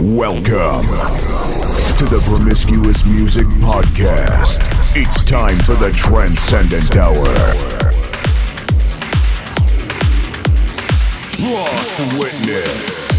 [0.00, 0.86] Welcome
[1.96, 4.60] to the Promiscuous Music Podcast.
[4.94, 7.24] It's time for the Transcendent Hour.
[11.40, 13.17] Lost Witness.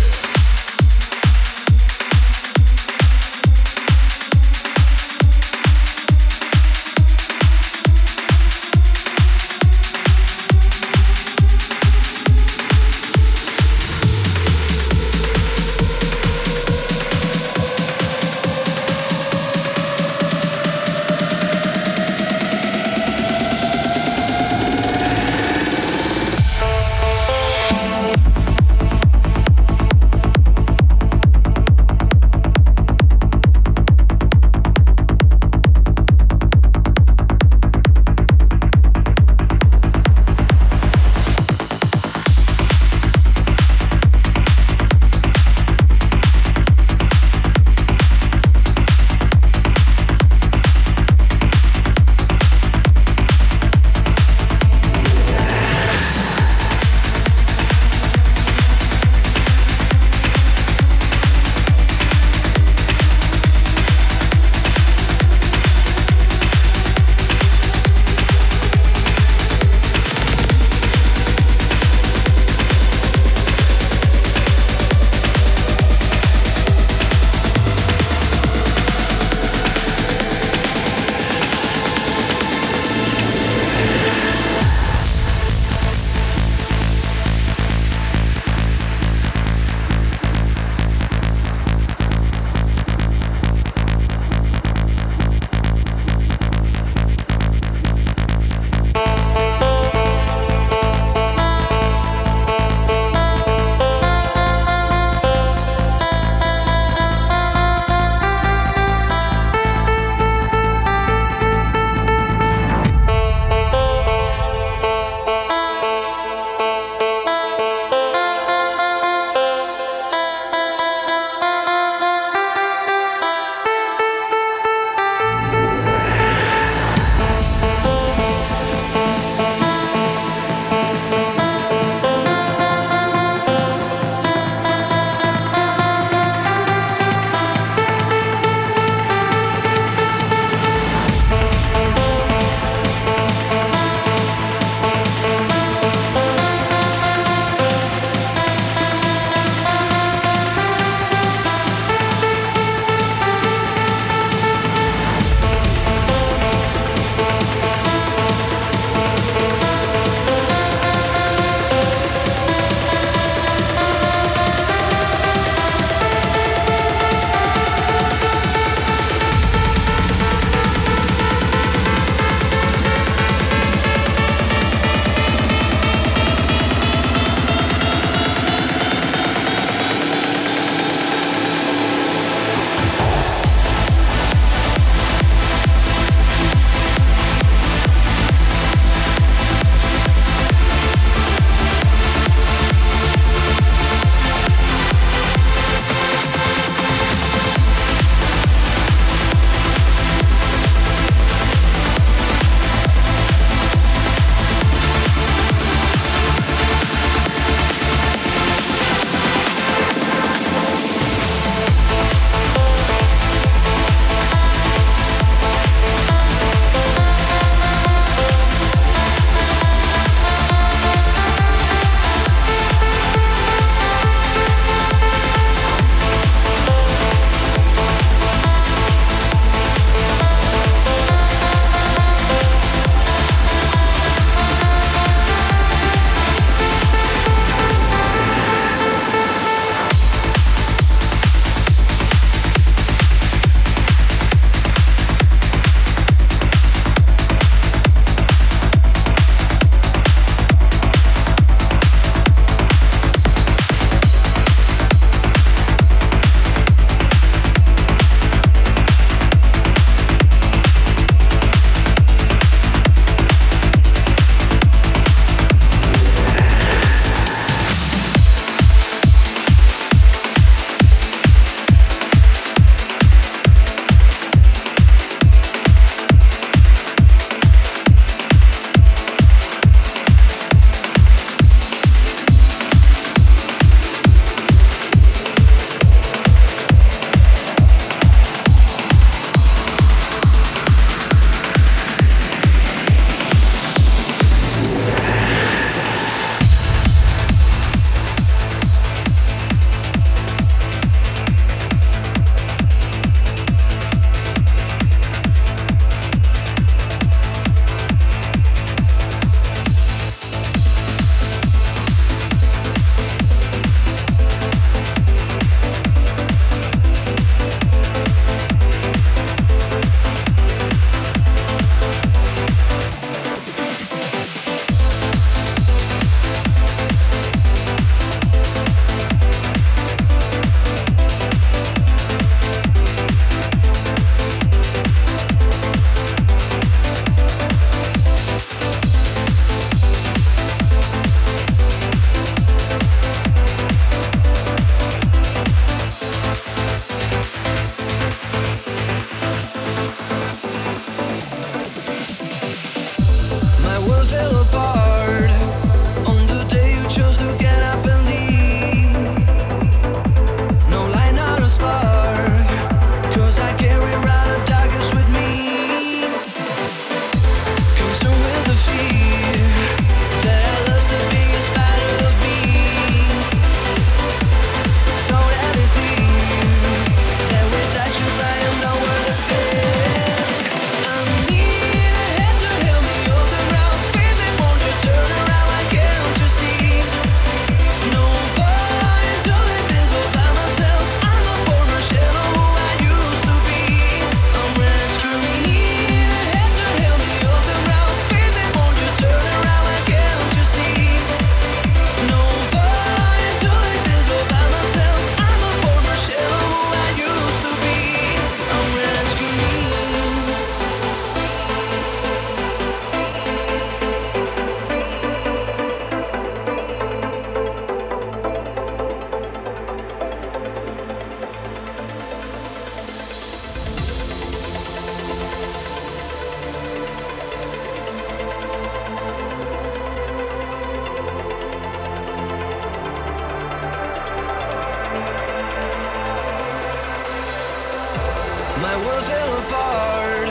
[438.69, 440.29] My world fell apart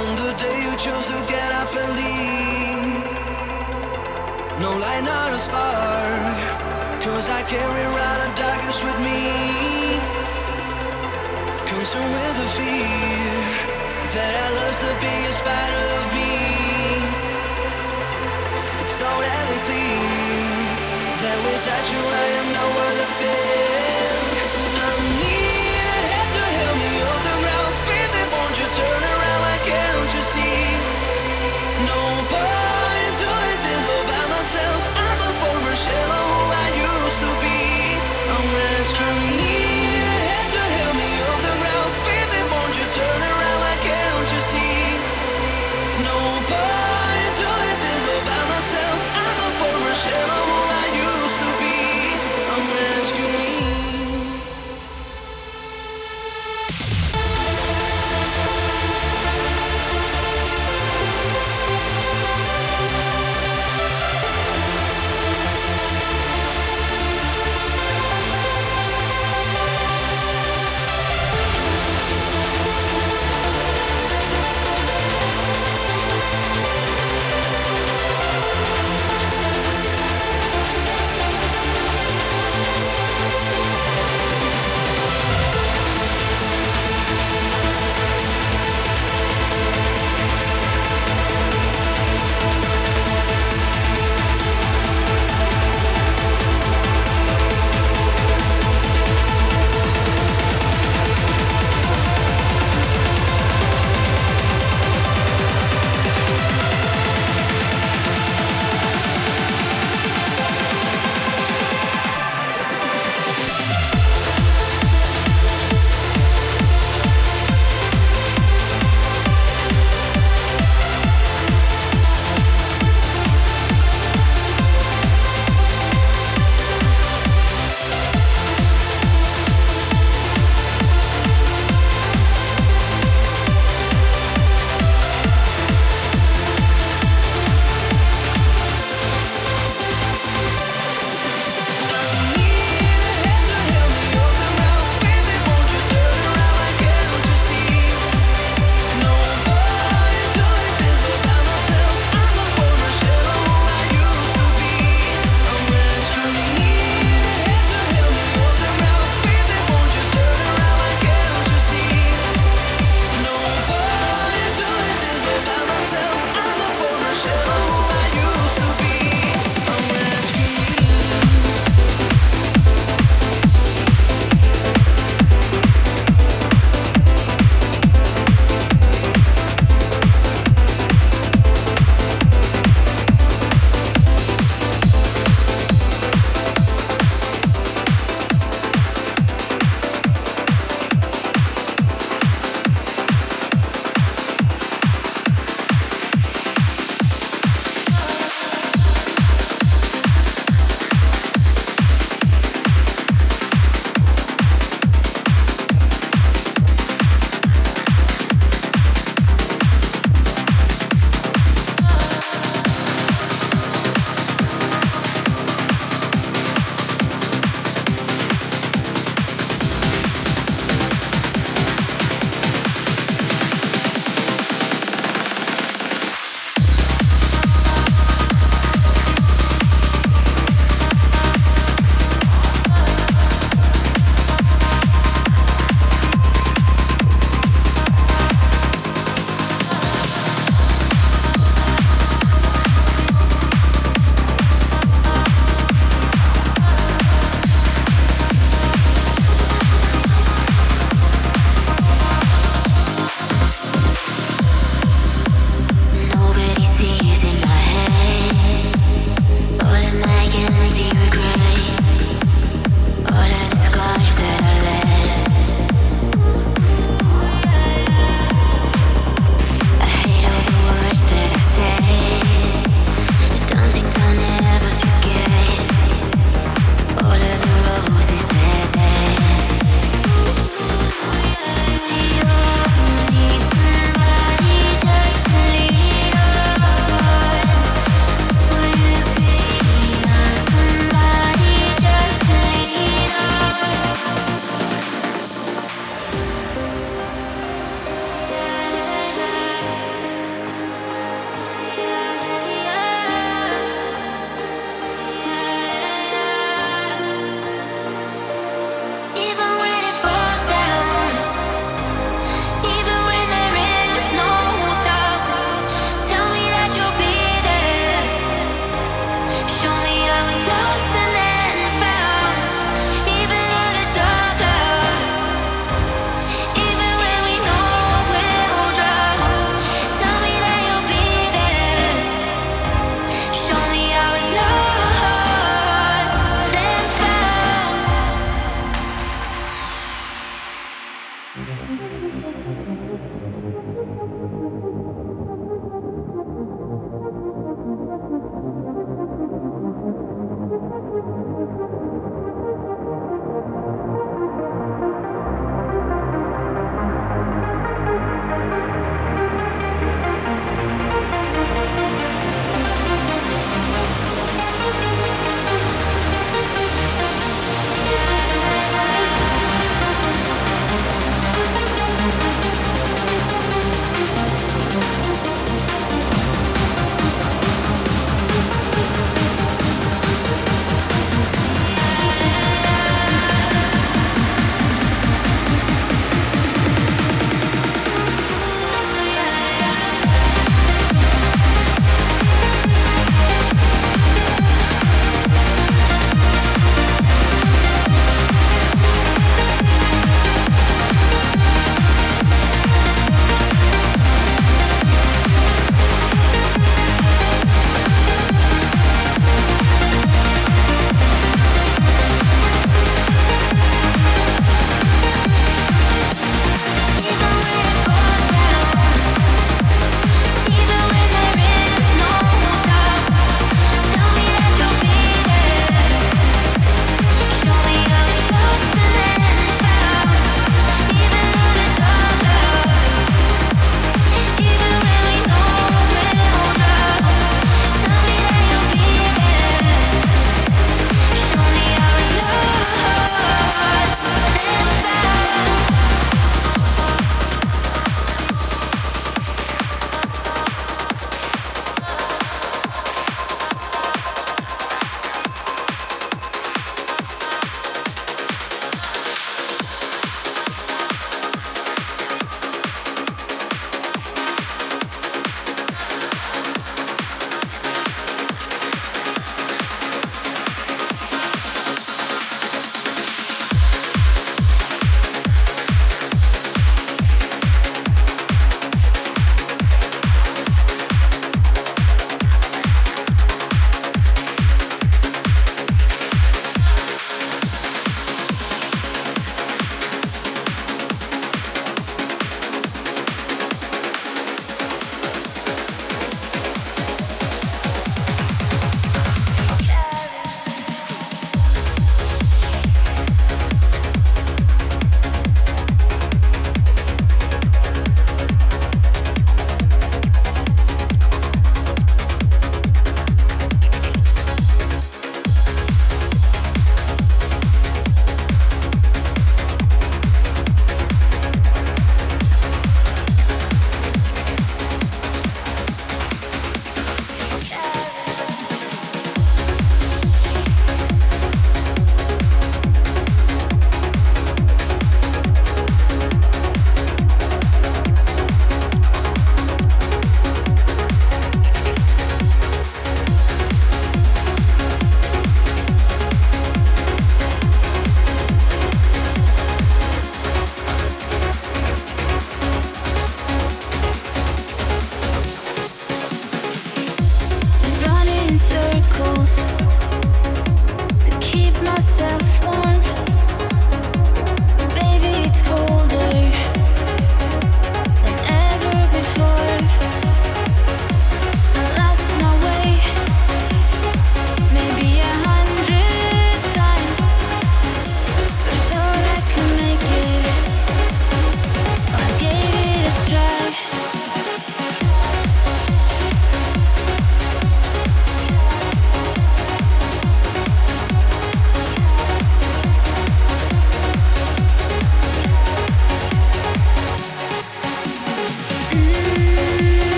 [0.00, 3.04] on the day you chose to get up and leave.
[4.64, 6.38] No light, not a spark.
[7.04, 9.20] Cause I carry around a darkness with me.
[11.72, 13.36] Consumed with the fear
[14.14, 16.32] that I lost the biggest part of me.
[18.80, 20.08] It's totally clear
[21.22, 24.32] that without you I am nowhere to fit.
[24.80, 27.29] I need a hand to help me off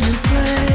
[0.00, 0.71] me with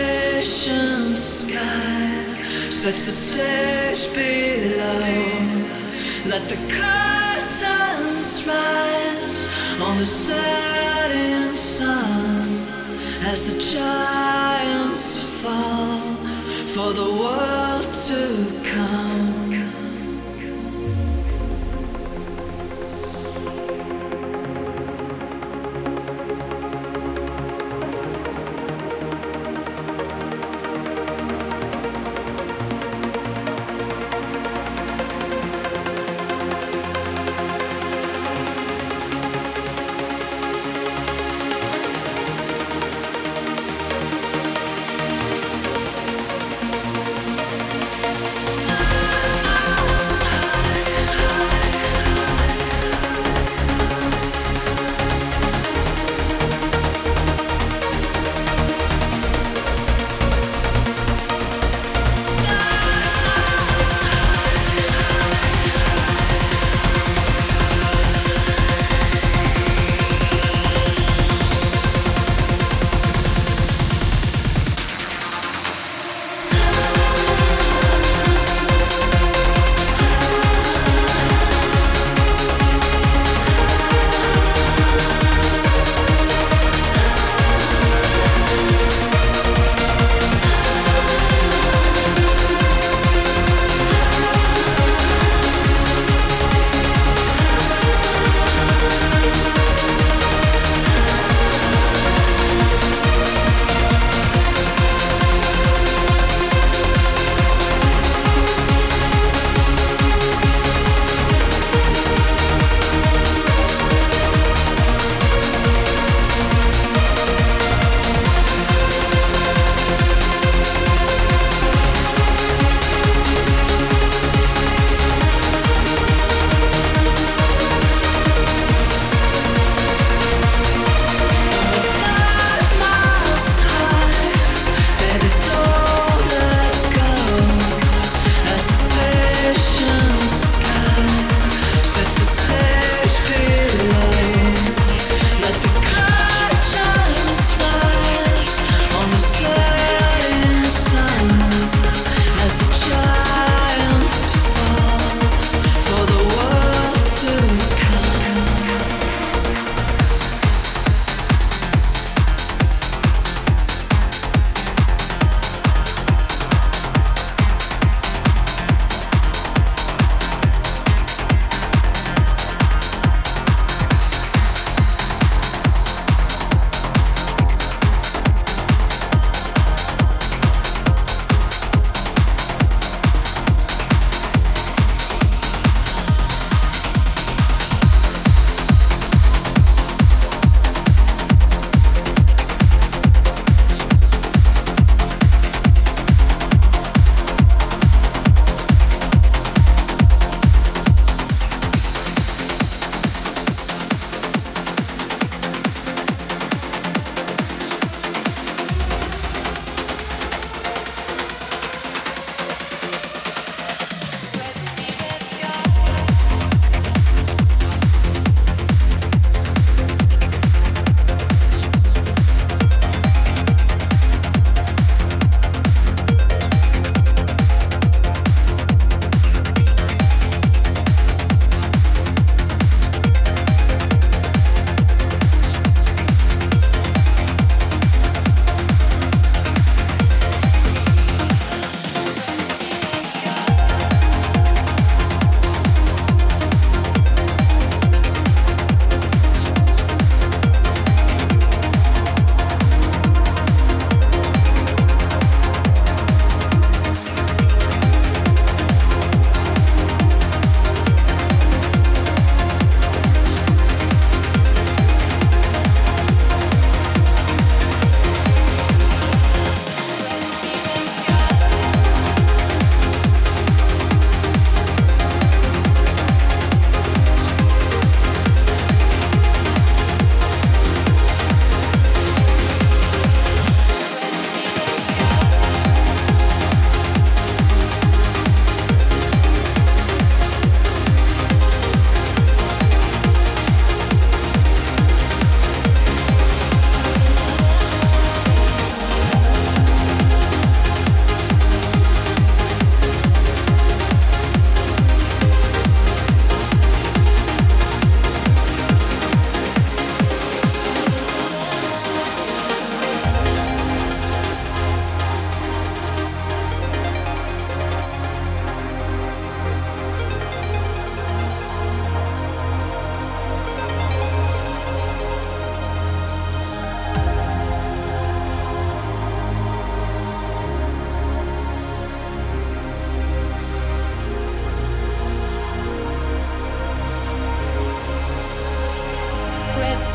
[0.00, 2.24] station sky
[2.70, 5.10] sets the stage below.
[6.32, 9.48] Let the curtains rise
[9.86, 12.48] on the setting sun
[13.32, 16.00] as the giants fall
[16.74, 18.22] for the world to
[18.70, 19.39] come.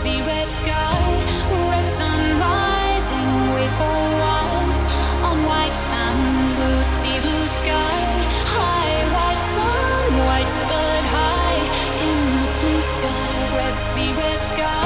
[0.05, 1.25] red sky,
[1.71, 3.77] red sun rising, waves
[5.23, 7.97] on white sand, blue sea, blue sky,
[8.53, 11.61] high white sun, white bird high
[12.07, 14.84] in the blue sky, red sea, red sky.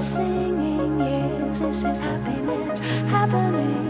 [0.00, 3.89] Singing, yes, this is happiness happening.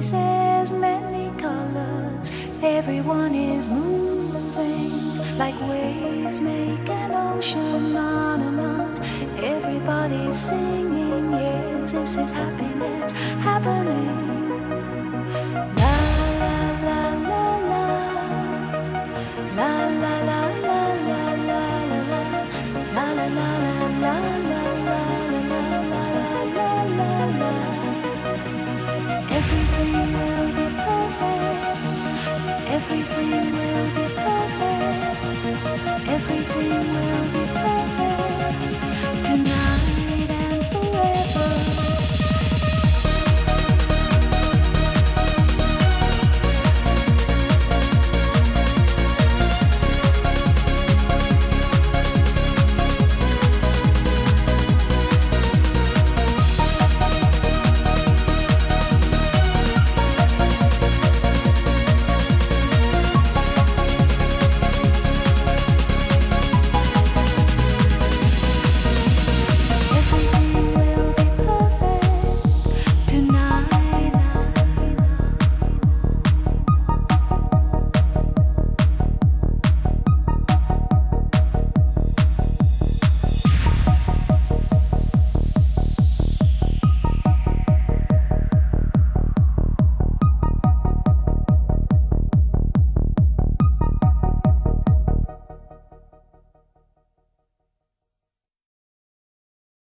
[0.00, 2.32] Faces many colors.
[2.62, 9.44] Everyone is moving like waves make an ocean on and on.
[9.44, 13.12] Everybody's singing, yes, this is happiness
[13.44, 14.09] happening.